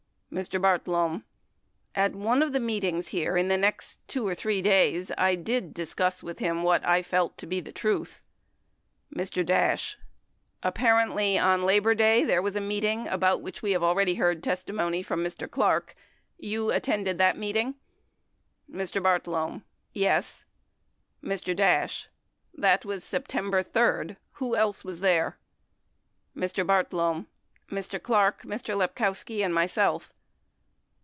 Mr. 0.33 0.61
Bartlome. 0.61 1.25
At 1.93 2.15
one 2.15 2.41
of 2.41 2.53
the 2.53 2.59
meetings 2.61 3.09
here 3.09 3.35
in 3.35 3.49
the 3.49 3.57
next 3.57 3.99
2 4.07 4.25
or 4.25 4.33
3 4.33 4.61
days 4.61 5.11
I 5.17 5.35
did 5.35 5.73
discuss 5.73 6.23
with 6.23 6.39
him 6.39 6.63
what 6.63 6.85
I 6.87 7.01
felt 7.03 7.37
to 7.37 7.45
be 7.45 7.59
the 7.59 7.73
truth. 7.73 8.21
Mr. 9.13 9.45
Dash. 9.45 9.97
Apparently 10.63 11.37
on 11.37 11.65
Labor 11.65 11.93
Day, 11.95 12.23
there 12.23 12.41
was 12.41 12.55
a 12.55 12.61
meeting 12.61 13.09
about 13.09 13.41
which 13.41 13.61
we 13.61 13.71
have 13.73 13.83
already 13.83 14.15
heard 14.15 14.41
testimony 14.41 15.03
from 15.03 15.21
Mr. 15.21 15.51
Clark. 15.51 15.95
You 16.37 16.71
attended 16.71 17.17
that 17.17 17.37
meeting? 17.37 17.75
Mr. 18.71 19.03
Bartlome. 19.03 19.65
Yes. 19.91 20.45
Mr. 21.21 21.53
Dash. 21.53 22.07
That 22.53 22.85
was 22.85 23.03
September 23.03 23.63
3. 23.63 24.15
Who 24.35 24.55
else 24.55 24.85
was 24.85 25.01
there? 25.01 25.37
Mr. 26.33 26.65
Bartlome. 26.65 27.27
Mr. 27.69 28.01
Clark, 28.01 28.43
Mr. 28.43 28.77
Lepkowski, 28.77 29.43
and 29.43 29.53
myself. 29.53 30.13